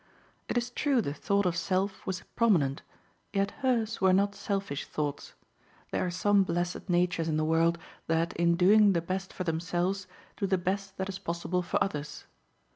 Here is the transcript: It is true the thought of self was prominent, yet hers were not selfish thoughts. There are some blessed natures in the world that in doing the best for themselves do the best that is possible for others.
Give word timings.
It 0.49 0.57
is 0.57 0.71
true 0.71 0.99
the 0.99 1.13
thought 1.13 1.45
of 1.45 1.55
self 1.55 2.07
was 2.07 2.23
prominent, 2.35 2.81
yet 3.33 3.51
hers 3.61 4.01
were 4.01 4.13
not 4.13 4.33
selfish 4.33 4.87
thoughts. 4.87 5.35
There 5.91 6.03
are 6.03 6.09
some 6.09 6.41
blessed 6.41 6.89
natures 6.89 7.27
in 7.29 7.37
the 7.37 7.45
world 7.45 7.77
that 8.07 8.35
in 8.35 8.55
doing 8.55 8.93
the 8.93 9.01
best 9.03 9.31
for 9.31 9.43
themselves 9.43 10.07
do 10.37 10.47
the 10.47 10.57
best 10.57 10.97
that 10.97 11.07
is 11.07 11.19
possible 11.19 11.61
for 11.61 11.77
others. 11.83 12.25